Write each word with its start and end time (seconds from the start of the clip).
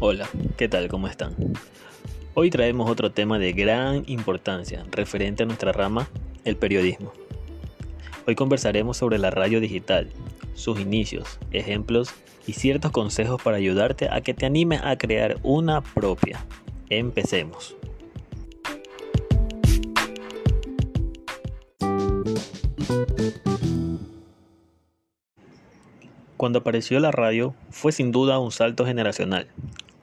Hola, 0.00 0.28
¿qué 0.56 0.68
tal? 0.68 0.86
¿Cómo 0.86 1.08
están? 1.08 1.34
Hoy 2.34 2.50
traemos 2.50 2.88
otro 2.88 3.10
tema 3.10 3.40
de 3.40 3.52
gran 3.52 4.04
importancia 4.06 4.86
referente 4.92 5.42
a 5.42 5.46
nuestra 5.46 5.72
rama, 5.72 6.08
el 6.44 6.56
periodismo. 6.56 7.12
Hoy 8.24 8.36
conversaremos 8.36 8.96
sobre 8.96 9.18
la 9.18 9.32
radio 9.32 9.58
digital, 9.58 10.08
sus 10.54 10.78
inicios, 10.78 11.40
ejemplos 11.50 12.14
y 12.46 12.52
ciertos 12.52 12.92
consejos 12.92 13.42
para 13.42 13.56
ayudarte 13.56 14.08
a 14.08 14.20
que 14.20 14.34
te 14.34 14.46
animes 14.46 14.82
a 14.84 14.96
crear 14.96 15.38
una 15.42 15.80
propia. 15.80 16.46
Empecemos. 16.90 17.74
Cuando 26.36 26.60
apareció 26.60 27.00
la 27.00 27.10
radio 27.10 27.56
fue 27.70 27.90
sin 27.90 28.12
duda 28.12 28.38
un 28.38 28.52
salto 28.52 28.86
generacional. 28.86 29.48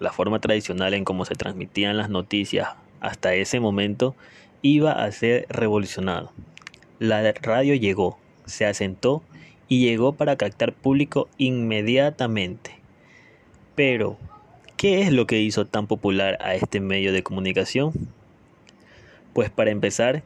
La 0.00 0.12
forma 0.12 0.40
tradicional 0.40 0.94
en 0.94 1.04
cómo 1.04 1.24
se 1.24 1.34
transmitían 1.34 1.96
las 1.96 2.08
noticias 2.08 2.68
hasta 3.00 3.34
ese 3.34 3.60
momento 3.60 4.14
iba 4.62 4.92
a 4.92 5.10
ser 5.12 5.46
revolucionado. 5.48 6.32
La 6.98 7.32
radio 7.32 7.74
llegó, 7.74 8.18
se 8.46 8.66
asentó 8.66 9.22
y 9.68 9.80
llegó 9.84 10.12
para 10.12 10.36
captar 10.36 10.72
público 10.72 11.28
inmediatamente. 11.36 12.78
Pero, 13.74 14.16
¿qué 14.76 15.02
es 15.02 15.12
lo 15.12 15.26
que 15.26 15.40
hizo 15.40 15.66
tan 15.66 15.86
popular 15.86 16.38
a 16.40 16.54
este 16.54 16.80
medio 16.80 17.12
de 17.12 17.22
comunicación? 17.22 17.92
Pues 19.32 19.50
para 19.50 19.70
empezar, 19.70 20.22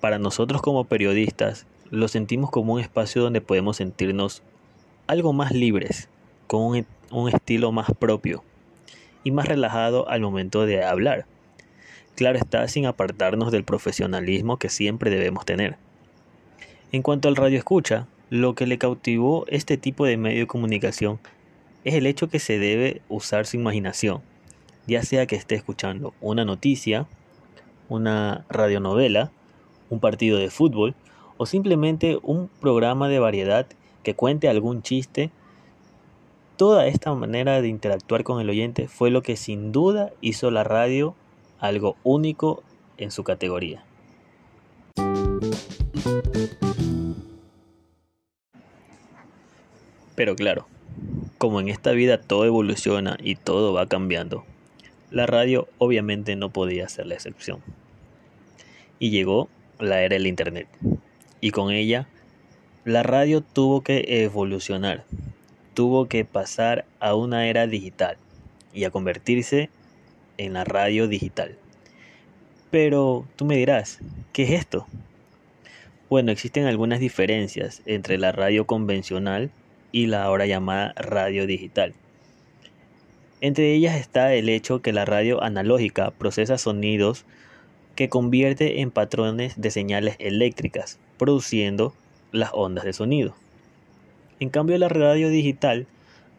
para 0.00 0.18
nosotros 0.18 0.62
como 0.62 0.84
periodistas, 0.84 1.66
lo 1.90 2.08
sentimos 2.08 2.50
como 2.50 2.74
un 2.74 2.80
espacio 2.80 3.22
donde 3.22 3.40
podemos 3.40 3.76
sentirnos 3.76 4.42
algo 5.06 5.32
más 5.32 5.52
libres, 5.52 6.08
con 6.46 6.84
un, 7.10 7.28
estilo 7.28 7.72
más 7.72 7.90
propio 7.98 8.42
y 9.24 9.32
más 9.32 9.48
relajado 9.48 10.08
al 10.08 10.20
momento 10.20 10.66
de 10.66 10.84
hablar. 10.84 11.26
Claro 12.14 12.38
está, 12.38 12.68
sin 12.68 12.86
apartarnos 12.86 13.50
del 13.50 13.64
profesionalismo 13.64 14.58
que 14.58 14.68
siempre 14.68 15.10
debemos 15.10 15.44
tener. 15.44 15.76
En 16.92 17.02
cuanto 17.02 17.28
al 17.28 17.34
radio 17.34 17.58
escucha, 17.58 18.06
lo 18.30 18.54
que 18.54 18.66
le 18.66 18.78
cautivó 18.78 19.44
este 19.48 19.76
tipo 19.76 20.06
de 20.06 20.16
medio 20.16 20.40
de 20.40 20.46
comunicación 20.46 21.18
es 21.84 21.94
el 21.94 22.06
hecho 22.06 22.28
que 22.28 22.38
se 22.38 22.58
debe 22.58 23.02
usar 23.08 23.46
su 23.46 23.56
imaginación, 23.56 24.22
ya 24.86 25.02
sea 25.02 25.26
que 25.26 25.36
esté 25.36 25.54
escuchando 25.54 26.14
una 26.20 26.44
noticia, 26.44 27.06
una 27.88 28.44
radionovela, 28.48 29.30
un 29.90 30.00
partido 30.00 30.38
de 30.38 30.50
fútbol 30.50 30.94
o 31.36 31.46
simplemente 31.46 32.18
un 32.22 32.48
programa 32.60 33.08
de 33.08 33.18
variedad 33.18 33.66
que 34.02 34.14
cuente 34.14 34.48
algún 34.48 34.82
chiste. 34.82 35.30
Toda 36.56 36.86
esta 36.86 37.12
manera 37.14 37.60
de 37.60 37.66
interactuar 37.66 38.22
con 38.22 38.40
el 38.40 38.48
oyente 38.48 38.86
fue 38.86 39.10
lo 39.10 39.22
que 39.22 39.36
sin 39.36 39.72
duda 39.72 40.12
hizo 40.20 40.52
la 40.52 40.62
radio 40.62 41.16
algo 41.58 41.96
único 42.04 42.62
en 42.96 43.10
su 43.10 43.24
categoría. 43.24 43.84
Pero 50.14 50.36
claro, 50.36 50.68
como 51.38 51.60
en 51.60 51.68
esta 51.68 51.90
vida 51.90 52.20
todo 52.20 52.44
evoluciona 52.44 53.16
y 53.20 53.34
todo 53.34 53.72
va 53.72 53.88
cambiando, 53.88 54.44
la 55.10 55.26
radio 55.26 55.66
obviamente 55.78 56.36
no 56.36 56.50
podía 56.50 56.88
ser 56.88 57.06
la 57.06 57.14
excepción. 57.14 57.60
Y 59.00 59.10
llegó 59.10 59.48
la 59.80 60.02
era 60.02 60.14
del 60.14 60.28
Internet. 60.28 60.68
Y 61.40 61.50
con 61.50 61.72
ella 61.72 62.06
la 62.84 63.02
radio 63.02 63.40
tuvo 63.40 63.80
que 63.80 64.04
evolucionar, 64.22 65.04
tuvo 65.74 66.06
que 66.06 66.24
pasar 66.24 66.84
a 67.00 67.14
una 67.14 67.48
era 67.48 67.66
digital 67.66 68.16
y 68.72 68.84
a 68.84 68.90
convertirse 68.90 69.70
en 70.38 70.54
la 70.54 70.64
radio 70.64 71.08
digital. 71.08 71.56
Pero 72.70 73.26
tú 73.36 73.44
me 73.44 73.56
dirás, 73.56 74.00
¿qué 74.32 74.44
es 74.44 74.50
esto? 74.50 74.86
Bueno, 76.08 76.32
existen 76.32 76.66
algunas 76.66 77.00
diferencias 77.00 77.82
entre 77.86 78.18
la 78.18 78.32
radio 78.32 78.66
convencional 78.66 79.50
y 79.92 80.06
la 80.06 80.24
ahora 80.24 80.46
llamada 80.46 80.92
radio 80.96 81.46
digital. 81.46 81.94
Entre 83.40 83.74
ellas 83.74 83.96
está 83.96 84.34
el 84.34 84.48
hecho 84.48 84.80
que 84.80 84.92
la 84.92 85.04
radio 85.04 85.42
analógica 85.42 86.10
procesa 86.10 86.56
sonidos 86.56 87.24
que 87.94 88.08
convierte 88.08 88.80
en 88.80 88.90
patrones 88.90 89.60
de 89.60 89.70
señales 89.70 90.16
eléctricas, 90.18 90.98
produciendo 91.18 91.94
las 92.32 92.50
ondas 92.52 92.84
de 92.84 92.92
sonido. 92.92 93.36
En 94.40 94.50
cambio, 94.50 94.76
la 94.78 94.88
radio 94.88 95.28
digital 95.28 95.86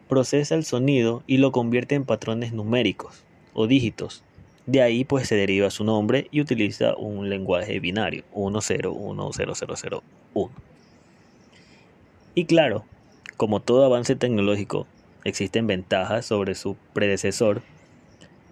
procesa 0.08 0.54
el 0.54 0.64
sonido 0.64 1.22
y 1.26 1.38
lo 1.38 1.52
convierte 1.52 1.94
en 1.94 2.04
patrones 2.04 2.52
numéricos 2.52 3.24
o 3.54 3.66
dígitos. 3.66 4.22
De 4.66 4.82
ahí 4.82 5.04
pues 5.04 5.28
se 5.28 5.36
deriva 5.36 5.70
su 5.70 5.84
nombre 5.84 6.28
y 6.30 6.40
utiliza 6.40 6.96
un 6.96 7.28
lenguaje 7.28 7.78
binario 7.80 8.24
10100001. 8.34 10.50
Y 12.34 12.44
claro, 12.44 12.84
como 13.36 13.60
todo 13.60 13.84
avance 13.84 14.16
tecnológico, 14.16 14.86
existen 15.24 15.66
ventajas 15.66 16.26
sobre 16.26 16.54
su 16.54 16.76
predecesor, 16.92 17.62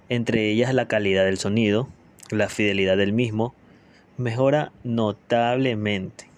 entre 0.09 0.51
ellas 0.51 0.73
la 0.73 0.89
calidad 0.89 1.25
del 1.25 1.39
sonido, 1.39 1.89
la 2.31 2.49
fidelidad 2.49 2.97
del 2.97 3.13
mismo, 3.13 3.55
mejora 4.17 4.73
notablemente. 4.85 6.34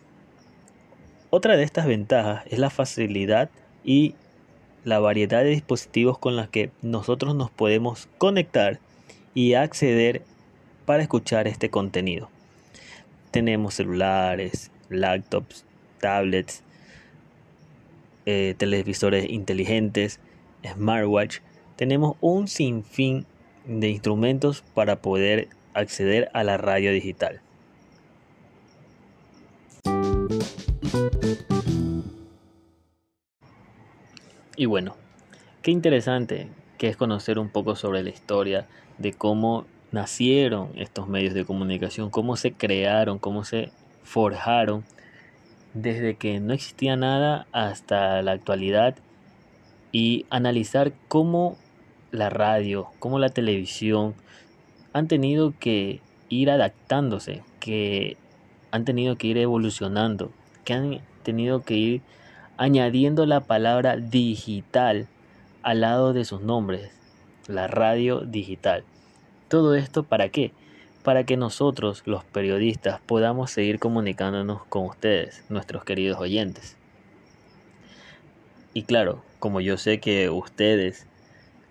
Otra 1.37 1.59
de 1.59 1.65
estas 1.65 1.87
ventajas 1.87 2.45
es 2.47 2.59
la 2.59 2.71
facilidad 2.71 3.51
y 3.85 4.15
la 4.85 5.01
variedad 5.01 5.43
de 5.43 5.51
dispositivos 5.51 6.17
con 6.17 6.35
los 6.35 6.49
que 6.49 6.71
nosotros 6.81 7.35
nos 7.35 7.51
podemos 7.51 8.09
conectar 8.17 8.81
y 9.35 9.53
acceder 9.53 10.23
para 10.87 11.03
escuchar 11.03 11.47
este 11.47 11.69
contenido. 11.69 12.31
Tenemos 13.33 13.75
celulares, 13.75 14.71
laptops, 14.89 15.67
tablets, 16.01 16.63
eh, 18.25 18.55
televisores 18.57 19.29
inteligentes, 19.29 20.21
smartwatch. 20.67 21.41
Tenemos 21.77 22.17
un 22.23 22.49
sinfín 22.49 23.27
de 23.67 23.91
instrumentos 23.91 24.65
para 24.73 25.03
poder 25.03 25.49
acceder 25.75 26.31
a 26.33 26.45
la 26.45 26.57
radio 26.57 26.93
digital. 26.93 27.43
Y 34.57 34.65
bueno, 34.65 34.97
qué 35.63 35.71
interesante 35.71 36.49
que 36.79 36.89
es 36.89 36.97
conocer 36.97 37.39
un 37.39 37.51
poco 37.51 37.77
sobre 37.77 38.03
la 38.03 38.11
historia 38.11 38.67
de 38.97 39.13
cómo 39.13 39.67
nacieron 39.93 40.71
estos 40.77 41.09
medios 41.09 41.35
de 41.35 41.45
comunicación, 41.45 42.11
cómo 42.11 42.37
se 42.37 42.53
crearon, 42.53 43.19
cómo 43.19 43.45
se 43.45 43.71
forjaron, 44.03 44.85
desde 45.75 46.15
que 46.15 46.41
no 46.41 46.55
existía 46.55 46.97
nada 46.97 47.47
hasta 47.53 48.23
la 48.23 48.33
actualidad 48.33 48.97
y 49.93 50.25
analizar 50.31 50.93
cómo 51.09 51.59
la 52.11 52.31
radio, 52.31 52.89
cómo 52.99 53.19
la 53.19 53.29
televisión 53.29 54.15
han 54.95 55.07
tenido 55.07 55.53
que 55.59 56.01
ir 56.31 56.51
adaptándose, 56.51 57.43
que 57.61 58.17
han 58.71 58.87
tenido 58.87 59.17
que 59.17 59.27
ir 59.27 59.39
evolucionando, 59.39 60.31
que 60.67 60.75
han 60.75 61.01
tenido 61.23 61.63
que 61.63 61.75
ir 61.75 62.03
añadiendo 62.59 63.25
la 63.25 63.41
palabra 63.41 63.97
digital 63.97 65.07
al 65.63 65.81
lado 65.81 66.13
de 66.13 66.25
sus 66.25 66.43
nombres, 66.43 66.91
la 67.47 67.69
radio 67.69 68.21
digital. 68.21 68.85
¿Todo 69.49 69.77
esto 69.77 70.03
para 70.03 70.29
qué? 70.29 70.53
Para 71.05 71.25
que 71.25 71.37
nosotros, 71.37 72.03
los 72.05 72.25
periodistas, 72.25 73.01
podamos 73.01 73.53
seguir 73.53 73.79
comunicándonos 73.79 74.65
con 74.65 74.87
ustedes, 74.87 75.45
nuestros 75.49 75.85
queridos 75.85 76.19
oyentes. 76.19 76.77
Y 78.75 78.83
claro, 78.83 79.23
como 79.39 79.61
yo 79.61 79.77
sé 79.77 80.01
que 80.01 80.27
a 80.27 80.33
ustedes 80.33 81.07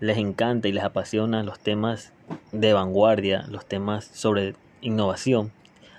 les 0.00 0.16
encanta 0.16 0.68
y 0.68 0.72
les 0.72 0.84
apasiona 0.84 1.42
los 1.42 1.60
temas 1.60 2.14
de 2.52 2.72
vanguardia, 2.72 3.44
los 3.48 3.66
temas 3.66 4.06
sobre 4.06 4.54
innovación, 4.80 5.52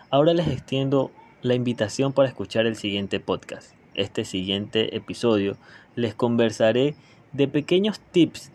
ahora 0.10 0.34
les 0.34 0.48
extiendo 0.48 1.12
la 1.42 1.56
invitación 1.56 2.14
para 2.14 2.30
escuchar 2.30 2.66
el 2.66 2.76
siguiente 2.76 3.20
podcast 3.20 3.78
este 3.98 4.24
siguiente 4.24 4.96
episodio 4.96 5.58
les 5.96 6.16
conversaré 6.16 6.96
de 7.34 7.48
pequeños 7.48 8.00
tips 8.00 8.52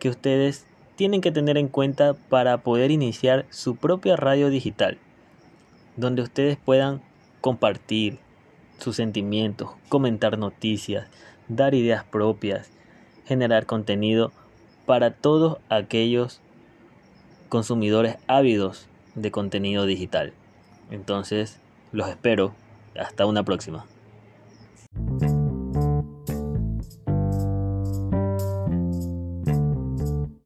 que 0.00 0.08
ustedes 0.08 0.66
tienen 0.96 1.20
que 1.20 1.30
tener 1.30 1.58
en 1.58 1.68
cuenta 1.68 2.14
para 2.14 2.62
poder 2.62 2.90
iniciar 2.90 3.44
su 3.50 3.76
propia 3.76 4.16
radio 4.16 4.48
digital, 4.48 4.98
donde 5.96 6.22
ustedes 6.22 6.56
puedan 6.56 7.02
compartir 7.42 8.18
sus 8.78 8.96
sentimientos, 8.96 9.70
comentar 9.88 10.38
noticias, 10.38 11.08
dar 11.48 11.74
ideas 11.74 12.04
propias, 12.04 12.70
generar 13.26 13.66
contenido 13.66 14.32
para 14.86 15.10
todos 15.10 15.58
aquellos 15.68 16.40
consumidores 17.50 18.16
ávidos 18.26 18.88
de 19.14 19.30
contenido 19.30 19.84
digital. 19.84 20.32
Entonces, 20.90 21.60
los 21.92 22.08
espero. 22.08 22.54
Hasta 22.98 23.26
una 23.26 23.44
próxima. 23.44 23.84